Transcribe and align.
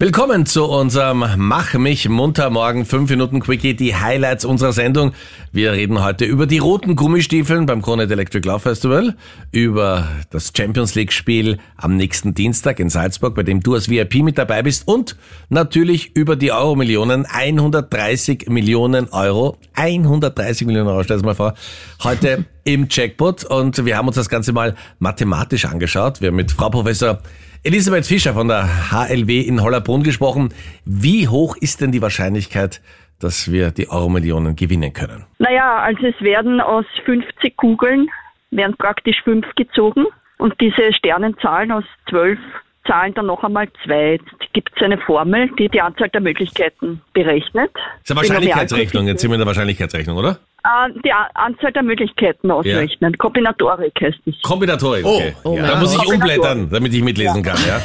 Willkommen 0.00 0.46
zu 0.46 0.66
unserem 0.66 1.24
Mach 1.38 1.74
mich 1.74 2.08
munter 2.08 2.50
morgen. 2.50 2.84
5 2.84 3.10
Minuten 3.10 3.40
Quickie, 3.40 3.74
die 3.74 3.96
Highlights 3.96 4.44
unserer 4.44 4.72
Sendung. 4.72 5.12
Wir 5.50 5.72
reden 5.72 6.04
heute 6.04 6.24
über 6.24 6.46
die 6.46 6.58
roten 6.58 6.94
Gummistiefeln 6.94 7.66
beim 7.66 7.82
Kronet 7.82 8.08
Electric 8.08 8.46
Love 8.46 8.60
Festival, 8.60 9.16
über 9.50 10.06
das 10.30 10.52
Champions 10.56 10.94
League 10.94 11.12
Spiel 11.12 11.58
am 11.76 11.96
nächsten 11.96 12.32
Dienstag 12.32 12.78
in 12.78 12.90
Salzburg, 12.90 13.34
bei 13.34 13.42
dem 13.42 13.60
du 13.60 13.74
als 13.74 13.88
VIP 13.88 14.22
mit 14.22 14.38
dabei 14.38 14.62
bist 14.62 14.86
und 14.86 15.16
natürlich 15.48 16.14
über 16.14 16.36
die 16.36 16.52
Euro-Millionen, 16.52 17.26
130 17.26 18.46
Millionen 18.48 19.08
Euro, 19.08 19.58
130 19.74 20.64
Millionen 20.68 20.90
Euro, 20.90 21.02
stell 21.02 21.18
dir 21.18 21.26
mal 21.26 21.34
vor, 21.34 21.54
heute 22.04 22.44
im 22.62 22.86
Jackpot. 22.88 23.42
Und 23.42 23.84
wir 23.84 23.96
haben 23.96 24.06
uns 24.06 24.14
das 24.14 24.28
Ganze 24.28 24.52
mal 24.52 24.76
mathematisch 25.00 25.64
angeschaut. 25.64 26.20
Wir 26.20 26.28
haben 26.28 26.36
mit 26.36 26.52
Frau 26.52 26.70
Professor 26.70 27.18
Elisabeth 27.64 28.06
Fischer 28.06 28.34
von 28.34 28.46
der 28.46 28.68
HLW 28.92 29.40
in 29.40 29.60
Hollerbrunn 29.60 30.04
gesprochen. 30.04 30.50
Wie 30.84 31.26
hoch 31.26 31.56
ist 31.56 31.80
denn 31.80 31.90
die 31.90 32.00
Wahrscheinlichkeit, 32.00 32.80
dass 33.20 33.50
wir 33.50 33.72
die 33.72 33.88
Euro-Millionen 33.90 34.54
gewinnen 34.54 34.92
können? 34.92 35.24
Naja, 35.38 35.78
also 35.78 36.06
es 36.06 36.20
werden 36.20 36.60
aus 36.60 36.84
50 37.04 37.56
Kugeln, 37.56 38.08
werden 38.52 38.76
praktisch 38.78 39.16
fünf 39.24 39.44
gezogen 39.56 40.06
und 40.38 40.54
diese 40.60 40.92
Sternenzahlen 40.92 41.72
aus 41.72 41.84
zwölf 42.08 42.38
Zahlen 42.88 43.14
dann 43.14 43.26
noch 43.26 43.44
einmal 43.44 43.68
zwei. 43.84 44.12
Jetzt 44.12 44.52
gibt 44.54 44.70
es 44.74 44.82
eine 44.82 44.98
Formel, 44.98 45.50
die 45.58 45.68
die 45.68 45.80
Anzahl 45.80 46.08
der 46.08 46.20
Möglichkeiten 46.20 47.00
berechnet. 47.12 47.70
Das 47.74 47.82
ist 48.04 48.10
eine 48.10 48.20
Wahrscheinlichkeitsrechnung, 48.20 49.06
jetzt 49.06 49.20
sind 49.20 49.30
wir 49.30 49.34
in 49.34 49.40
der 49.40 49.46
Wahrscheinlichkeitsrechnung, 49.46 50.16
oder? 50.16 50.38
Äh, 50.64 50.90
die 51.04 51.12
Anzahl 51.12 51.72
der 51.72 51.82
Möglichkeiten 51.82 52.50
ausrechnen. 52.50 53.16
Kombinatorik 53.18 53.92
heißt 54.00 54.18
es. 54.26 54.42
Kombinatorik, 54.42 55.04
okay. 55.04 55.34
Oh, 55.44 55.50
oh 55.50 55.56
ja. 55.56 55.66
Da 55.66 55.80
muss 55.80 55.94
ich 55.94 56.12
umblättern, 56.12 56.68
damit 56.70 56.92
ich 56.94 57.02
mitlesen 57.02 57.42
kann, 57.42 57.58
ja? 57.66 57.80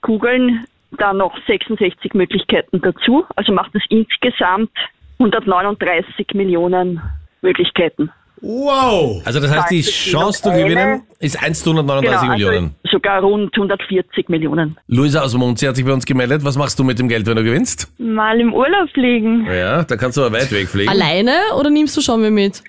Kugeln 0.00 0.66
dann 0.98 1.18
noch 1.18 1.36
66 1.46 2.14
Möglichkeiten 2.14 2.80
dazu. 2.80 3.24
Also 3.36 3.52
macht 3.52 3.72
es 3.74 3.82
insgesamt 3.88 4.72
139 5.18 6.34
Millionen 6.34 7.00
Möglichkeiten. 7.40 8.10
Wow! 8.42 9.22
Also 9.24 9.38
das 9.40 9.50
heißt, 9.50 9.70
die 9.70 9.82
Chance 9.82 10.42
zu 10.42 10.50
gewinnen 10.50 11.02
ist 11.20 11.40
1 11.42 11.62
zu 11.62 11.70
139 11.70 12.28
Millionen. 12.28 12.74
also 12.84 12.96
sogar 12.96 13.20
rund 13.22 13.54
140 13.54 14.28
Millionen. 14.28 14.76
Luisa 14.88 15.22
aus 15.22 15.34
Munzi 15.34 15.66
hat 15.66 15.76
sich 15.76 15.84
bei 15.84 15.92
uns 15.92 16.04
gemeldet. 16.04 16.44
Was 16.44 16.56
machst 16.56 16.76
du 16.78 16.84
mit 16.84 16.98
dem 16.98 17.08
Geld, 17.08 17.26
wenn 17.26 17.36
du 17.36 17.44
gewinnst? 17.44 17.92
Mal 17.98 18.40
im 18.40 18.52
Urlaub 18.52 18.90
fliegen. 18.92 19.46
Ja, 19.46 19.84
da 19.84 19.96
kannst 19.96 20.16
du 20.18 20.24
aber 20.24 20.38
weit 20.38 20.50
wegfliegen. 20.50 20.90
Alleine 20.90 21.32
oder 21.58 21.70
nimmst 21.70 21.96
du 21.96 22.00
schon 22.00 22.20
mit 22.20 22.32
mit? 22.32 22.62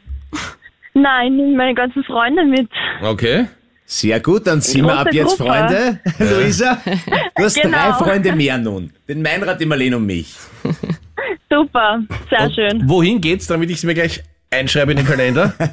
Nein, 0.94 1.36
nimm 1.38 1.56
meine 1.56 1.74
ganzen 1.74 2.04
Freunde 2.04 2.46
mit. 2.46 2.70
Okay. 3.02 3.48
Sehr 3.86 4.20
gut, 4.20 4.48
dann 4.48 4.62
sind 4.62 4.86
wir 4.86 4.98
ab 4.98 5.08
jetzt 5.12 5.38
Gruppe. 5.38 5.50
Freunde. 5.52 6.00
Luisa, 6.20 6.78
du 7.36 7.44
hast 7.44 7.60
Genau. 7.62 7.78
drei 7.78 7.94
Freunde 7.94 8.32
mehr 8.36 8.58
nun. 8.60 8.92
Den 9.10 9.22
Meinrad, 9.24 9.60
die 9.60 9.66
Marlene 9.66 9.98
und 9.98 10.06
mich. 10.06 10.36
Super, 11.50 12.02
sehr 12.30 12.50
schön. 12.52 12.84
Wohin 12.88 13.20
geht's, 13.20 13.48
damit 13.48 13.70
ich 13.70 13.78
es 13.78 13.84
mir 13.84 13.94
gleich 13.94 14.24
einschreibe 14.54 14.92
in 14.92 14.98
den 14.98 15.08
Kalender? 15.08 15.54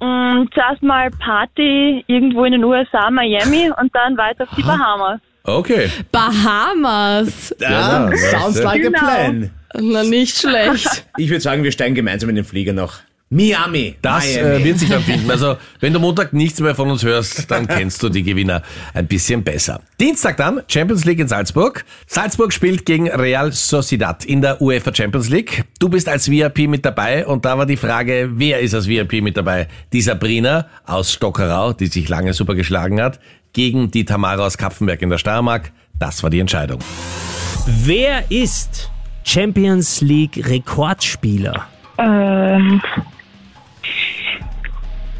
Mm, 0.00 0.46
zuerst 0.54 0.80
mal 0.80 1.10
Party 1.10 2.04
irgendwo 2.06 2.44
in 2.44 2.52
den 2.52 2.62
USA, 2.62 3.10
Miami 3.10 3.68
und 3.80 3.92
dann 3.92 4.16
weiter 4.16 4.44
auf 4.44 4.50
die 4.56 4.62
Bahamas. 4.62 5.20
Okay. 5.42 5.90
Bahamas. 6.12 7.52
Ja, 7.58 8.08
Ja, 8.08 8.16
sounds 8.16 8.58
ja. 8.58 8.64
like 8.64 8.82
Genau. 8.82 8.96
a 8.96 9.02
plan. 9.02 9.50
Na, 9.74 10.04
nicht 10.04 10.38
schlecht. 10.38 11.04
Ich 11.16 11.28
würde 11.30 11.40
sagen, 11.40 11.64
wir 11.64 11.72
steigen 11.72 11.96
gemeinsam 11.96 12.28
in 12.30 12.36
den 12.36 12.44
Flieger 12.44 12.72
nach 12.72 13.00
Miami. 13.30 13.96
Das 14.00 14.24
Miami. 14.24 14.48
äh, 14.48 14.64
wird 14.64 14.78
sich 14.78 14.88
dann 14.88 15.02
finden. 15.02 15.30
Also, 15.30 15.56
wenn 15.80 15.92
du 15.92 16.00
Montag 16.00 16.32
nichts 16.32 16.60
mehr 16.60 16.74
von 16.74 16.90
uns 16.90 17.02
hörst, 17.02 17.50
dann 17.50 17.66
kennst 17.66 18.02
du 18.02 18.08
die 18.08 18.22
Gewinner 18.22 18.62
ein 18.94 19.06
bisschen 19.06 19.44
besser. 19.44 19.80
Dienstag 20.00 20.38
dann 20.38 20.62
Champions 20.66 21.04
League 21.04 21.18
in 21.18 21.28
Salzburg. 21.28 21.84
Salzburg 22.06 22.52
spielt 22.54 22.86
gegen 22.86 23.08
Real 23.08 23.52
Sociedad 23.52 24.24
in 24.24 24.40
der 24.40 24.62
UEFA 24.62 24.94
Champions 24.94 25.28
League. 25.28 25.64
Du 25.78 25.90
bist 25.90 26.08
als 26.08 26.30
VIP 26.30 26.60
mit 26.68 26.84
dabei 26.86 27.26
und 27.26 27.44
da 27.44 27.58
war 27.58 27.66
die 27.66 27.76
Frage, 27.76 28.30
wer 28.32 28.60
ist 28.60 28.74
als 28.74 28.88
VIP 28.88 29.22
mit 29.22 29.36
dabei? 29.36 29.68
Die 29.92 30.00
Sabrina 30.00 30.66
aus 30.86 31.12
Stockerau, 31.12 31.74
die 31.74 31.86
sich 31.86 32.08
lange 32.08 32.32
super 32.32 32.54
geschlagen 32.54 33.00
hat, 33.00 33.20
gegen 33.52 33.90
die 33.90 34.06
Tamara 34.06 34.46
aus 34.46 34.56
Kapfenberg 34.56 35.02
in 35.02 35.10
der 35.10 35.18
Steiermark. 35.18 35.70
Das 35.98 36.22
war 36.22 36.30
die 36.30 36.40
Entscheidung. 36.40 36.78
Wer 37.66 38.30
ist 38.30 38.90
Champions 39.24 40.00
League 40.00 40.48
Rekordspieler? 40.48 41.66
Ähm, 41.98 42.80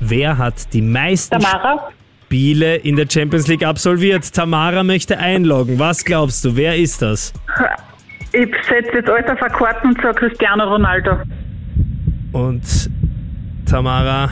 Wer 0.00 0.38
hat 0.38 0.72
die 0.72 0.82
meisten 0.82 1.38
Tamara? 1.38 1.88
Spiele 2.24 2.76
in 2.76 2.96
der 2.96 3.06
Champions 3.10 3.46
League 3.48 3.64
absolviert? 3.64 4.32
Tamara 4.32 4.82
möchte 4.84 5.18
einloggen. 5.18 5.78
Was 5.78 6.04
glaubst 6.04 6.44
du? 6.44 6.56
Wer 6.56 6.76
ist 6.76 7.00
das? 7.02 7.32
Ich 8.32 8.54
setze 8.68 8.98
jetzt 8.98 9.08
Alter 9.08 9.36
verkarten 9.36 9.90
und 9.90 10.02
sage 10.02 10.14
Cristiano 10.26 10.64
Ronaldo. 10.64 11.18
Und 12.32 12.62
Tamara, 13.64 14.30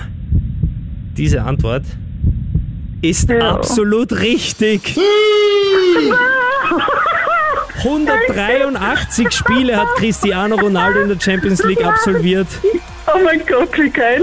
diese 1.17 1.43
Antwort 1.43 1.85
ist 3.01 3.31
absolut 3.33 4.13
richtig. 4.13 4.95
183 7.79 9.31
Spiele 9.33 9.77
hat 9.77 9.89
Cristiano 9.97 10.57
Ronaldo 10.57 11.01
in 11.01 11.09
der 11.09 11.21
Champions 11.21 11.63
League 11.65 11.85
absolviert. 11.85 12.49
Oh 13.07 13.19
mein 13.23 13.41
Gott, 13.47 13.79
wie 13.79 13.91
geil. 13.91 14.23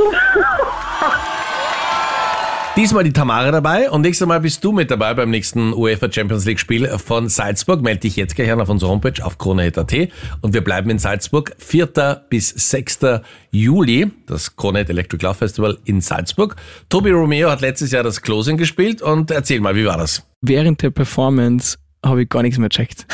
Diesmal 2.75 3.03
die 3.03 3.13
Tamara 3.13 3.51
dabei 3.51 3.91
und 3.91 4.01
nächstes 4.01 4.27
Mal 4.27 4.39
bist 4.39 4.63
du 4.63 4.71
mit 4.71 4.89
dabei 4.89 5.13
beim 5.13 5.29
nächsten 5.29 5.73
UEFA 5.73 6.11
Champions 6.11 6.43
League 6.45 6.59
Spiel 6.59 6.87
von 6.97 7.29
Salzburg. 7.29 7.83
Melde 7.83 7.99
dich 8.01 8.15
jetzt 8.15 8.35
gleich 8.35 8.51
an 8.51 8.59
auf 8.59 8.69
unserer 8.69 8.89
Homepage 8.89 9.23
auf 9.23 9.37
krone.at 9.37 9.93
und 10.41 10.53
wir 10.55 10.63
bleiben 10.63 10.89
in 10.89 10.97
Salzburg 10.97 11.55
4. 11.59 12.25
bis 12.29 12.49
6. 12.49 12.99
Juli, 13.51 14.11
das 14.25 14.55
Kronet 14.55 14.89
Electric 14.89 15.23
Love 15.23 15.35
Festival 15.35 15.77
in 15.85 16.01
Salzburg. 16.01 16.55
Tobi 16.89 17.11
Romeo 17.11 17.51
hat 17.51 17.61
letztes 17.61 17.91
Jahr 17.91 18.01
das 18.01 18.23
Closing 18.23 18.57
gespielt 18.57 19.03
und 19.03 19.29
erzähl 19.29 19.59
mal, 19.59 19.75
wie 19.75 19.85
war 19.85 19.97
das? 19.97 20.23
während 20.41 20.81
der 20.81 20.89
Performance 20.91 21.77
habe 22.05 22.23
ich 22.23 22.29
gar 22.29 22.41
nichts 22.41 22.59
mehr 22.59 22.69
checkt. 22.69 23.07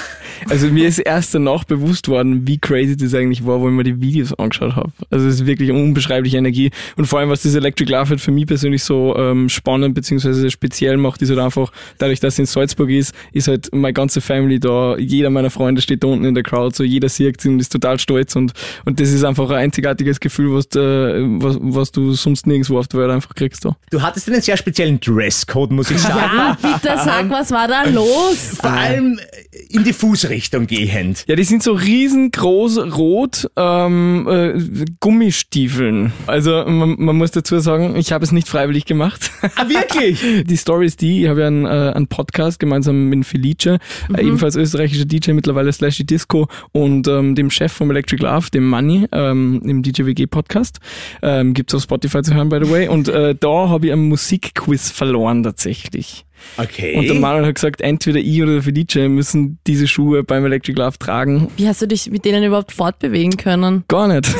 Also 0.50 0.68
mir 0.68 0.88
ist 0.88 1.00
erst 1.00 1.34
danach 1.36 1.64
bewusst 1.64 2.08
worden, 2.08 2.48
wie 2.48 2.58
crazy 2.58 2.96
das 2.96 3.14
eigentlich 3.14 3.46
war, 3.46 3.60
wo 3.62 3.68
ich 3.68 3.74
mir 3.74 3.84
die 3.84 4.00
Videos 4.02 4.34
angeschaut 4.34 4.76
habe. 4.76 4.92
Also 5.10 5.28
es 5.28 5.36
ist 5.36 5.46
wirklich 5.46 5.70
eine 5.70 5.80
unbeschreibliche 5.82 6.38
Energie 6.38 6.72
und 6.96 7.06
vor 7.06 7.20
allem, 7.20 7.30
was 7.30 7.44
das 7.44 7.56
Electric 7.56 7.92
Love 7.92 8.10
halt 8.12 8.22
für 8.22 8.32
mich 8.32 8.46
persönlich 8.46 8.84
so 8.84 9.16
ähm, 9.18 9.50
spannend 9.50 9.96
beziehungsweise 9.96 10.50
speziell 10.50 10.98
macht, 10.98 11.22
ist 11.22 11.30
halt 11.30 11.40
einfach, 11.40 11.72
dadurch, 11.98 12.20
dass 12.20 12.36
es 12.36 12.40
in 12.40 12.46
Salzburg 12.46 12.90
ist, 12.90 13.14
ist 13.32 13.48
halt 13.48 13.70
meine 13.74 13.94
ganze 13.94 14.22
Family 14.22 14.60
da, 14.60 14.98
jeder 14.98 15.30
meiner 15.30 15.50
Freunde 15.50 15.82
steht 15.82 16.04
da 16.04 16.08
unten 16.08 16.26
in 16.26 16.36
der 16.36 16.44
Crowd, 16.44 16.76
so 16.76 16.84
jeder 16.84 17.10
sieht 17.10 17.46
und 17.46 17.60
ist 17.60 17.72
total 17.72 18.00
stolz 18.00 18.36
und, 18.36 18.54
und 18.86 19.00
das 19.00 19.12
ist 19.12 19.24
einfach 19.24 19.50
ein 19.50 19.58
einzigartiges 19.58 20.20
Gefühl, 20.20 20.54
was, 20.54 20.70
du, 20.70 20.80
was, 21.40 21.58
was 21.62 21.92
du 21.92 22.14
sonst 22.14 22.48
nirgendwo 22.48 22.80
auf 22.80 22.88
der 22.88 23.02
Welt 23.02 23.12
einfach 23.12 23.36
kriegst. 23.36 23.66
Da. 23.66 23.76
Du 23.92 24.02
hattest 24.02 24.30
einen 24.30 24.42
sehr 24.42 24.58
speziellen 24.58 25.00
Dresscode, 25.00 25.72
muss 25.72 25.92
ich 25.92 26.00
sagen. 26.00 26.38
Ja, 26.38 26.58
bitte 26.62 26.96
sag, 27.04 27.30
was 27.30 27.52
war 27.52 27.68
da 27.68 27.84
los? 27.84 28.58
Vor 28.60 28.72
allem 28.72 29.20
in 29.70 29.84
die 29.84 29.94
Fußrichtung 30.30 30.68
gehend. 30.68 31.26
Ja, 31.28 31.36
die 31.36 31.44
sind 31.44 31.64
so 31.64 31.74
riesengroß 31.74 32.96
rot 32.96 33.50
ähm, 33.56 34.28
äh, 34.30 34.86
Gummistiefeln. 35.00 36.14
Also 36.28 36.66
man, 36.66 36.96
man 37.00 37.16
muss 37.16 37.32
dazu 37.32 37.58
sagen, 37.60 37.96
ich 37.96 38.12
habe 38.12 38.24
es 38.24 38.32
nicht 38.32 38.48
freiwillig 38.48 38.86
gemacht. 38.86 39.32
Ah, 39.56 39.68
wirklich? 39.68 40.24
Die 40.46 40.56
Story 40.56 40.86
ist 40.86 41.02
die, 41.02 41.24
ich 41.24 41.30
habe 41.30 41.42
ja 41.42 41.48
einen, 41.48 41.66
äh, 41.66 41.94
einen 41.96 42.08
Podcast 42.08 42.60
gemeinsam 42.60 43.06
mit 43.06 43.26
Felice, 43.26 43.80
äh, 44.16 44.22
ebenfalls 44.22 44.56
österreichischer 44.56 45.06
DJ, 45.06 45.32
mittlerweile 45.32 45.72
Slashy 45.74 46.06
Disco 46.06 46.48
und 46.72 47.08
ähm, 47.08 47.36
dem 47.36 47.50
Chef 47.50 47.72
vom 47.72 47.90
Electric 47.90 48.24
Love, 48.24 48.50
dem 48.54 48.70
Money, 48.70 49.08
ähm, 49.12 49.62
im 49.66 49.82
DJ 49.82 50.06
WG 50.06 50.28
Podcast. 50.28 50.80
Ähm, 51.22 51.54
gibt's 51.54 51.74
auf 51.74 51.82
Spotify 51.84 52.22
zu 52.22 52.34
hören, 52.36 52.50
by 52.50 52.60
the 52.64 52.72
way. 52.72 52.88
Und 52.88 53.08
äh, 53.08 53.36
da 53.36 53.70
habe 53.70 53.88
ich 53.88 53.94
einen 53.94 54.08
Musikquiz 54.08 54.92
verloren 54.92 55.44
tatsächlich. 55.44 56.26
Okay. 56.58 56.96
Und 56.98 57.08
der 57.08 57.16
Manuel 57.16 57.46
hat 57.48 57.56
gesagt, 57.56 57.82
entweder 57.82 58.20
ich 58.20 58.42
oder 58.42 58.54
der 58.54 58.64
Felice 58.64 59.08
müssen 59.10 59.60
diese 59.68 59.88
Schuhe 59.88 60.24
beim 60.24 60.46
Electric 60.46 60.78
Love 60.80 60.98
tragen. 61.00 61.50
Wie 61.58 61.68
hast 61.68 61.82
du 61.82 61.88
dich 61.88 62.10
mit 62.12 62.26
denen 62.26 62.44
überhaupt 62.44 62.72
fortbewegen 62.72 63.38
können? 63.38 63.84
Gar 63.88 64.08
nicht. 64.08 64.28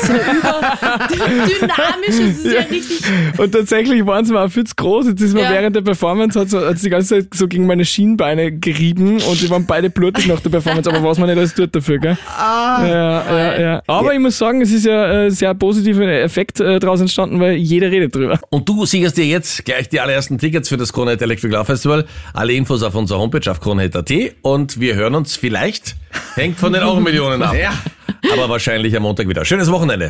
Dynamisch 1.10 2.18
ist 2.30 2.44
es 2.46 2.52
ja 2.52 2.60
richtig. 2.60 3.00
Und 3.38 3.52
tatsächlich 3.52 4.04
waren 4.06 4.24
sie 4.24 4.32
mir 4.32 4.40
auch 4.40 4.50
viel 4.50 4.64
zu 4.64 4.74
groß. 4.76 5.06
Jetzt 5.08 5.20
ist 5.22 5.34
mir 5.34 5.42
Ja. 5.42 5.50
während 5.50 5.76
der 5.76 5.82
Performance 5.82 6.38
hat 6.38 6.50
sie, 6.50 6.58
hat 6.58 6.78
sie 6.78 6.84
die 6.84 6.90
ganze 6.90 7.08
Zeit 7.20 7.34
so 7.34 7.48
gegen 7.48 7.66
meine 7.66 7.84
Schienbeine 7.84 8.52
gerieben 8.52 9.20
und 9.20 9.40
die 9.40 9.50
waren 9.50 9.66
beide 9.66 9.90
blutig 9.90 10.26
nach 10.26 10.40
der 10.40 10.50
Performance, 10.50 10.88
aber 10.90 11.02
was 11.02 11.18
man 11.18 11.28
nicht 11.28 11.38
alles 11.38 11.54
tut 11.54 11.74
dafür, 11.74 11.98
gell? 11.98 12.18
Ah, 12.36 12.84
ja, 12.86 13.36
ja, 13.38 13.60
ja. 13.60 13.82
Aber 13.86 14.12
ich 14.14 14.20
muss 14.20 14.36
sagen, 14.38 14.60
es 14.60 14.72
ist 14.72 14.86
ja 14.86 15.24
ein 15.24 15.30
sehr 15.30 15.54
positiver 15.54 16.06
Effekt 16.06 16.60
äh, 16.60 16.78
daraus 16.78 17.00
entstanden, 17.00 17.40
weil 17.40 17.54
jeder 17.54 17.90
redet 17.90 18.14
drüber. 18.14 18.38
Und 18.50 18.68
du 18.68 18.84
sicherst 18.86 19.16
dir 19.16 19.26
jetzt 19.26 19.64
gleich 19.64 19.88
die 19.88 20.00
allerersten 20.00 20.38
Tickets 20.38 20.68
für 20.68 20.76
das 20.76 20.92
Kronet 20.92 21.20
Electric 21.22 21.52
Love 21.52 21.64
Festival. 21.66 21.89
Festival. 21.90 22.04
Alle 22.32 22.52
Infos 22.52 22.82
auf 22.82 22.94
unserer 22.94 23.18
Homepage 23.18 23.50
auf 23.50 23.60
kronehit.at 23.60 24.10
und 24.42 24.80
wir 24.80 24.94
hören 24.94 25.14
uns 25.14 25.36
vielleicht, 25.36 25.96
hängt 26.34 26.58
von 26.58 26.72
den 26.72 26.82
Euro-Millionen 26.82 27.42
ab. 27.42 27.54
Ja. 27.54 27.72
Aber 28.32 28.48
wahrscheinlich 28.48 28.96
am 28.96 29.02
Montag 29.02 29.28
wieder. 29.28 29.44
Schönes 29.44 29.70
Wochenende. 29.70 30.08